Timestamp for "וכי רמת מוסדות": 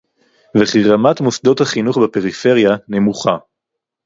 0.57-1.61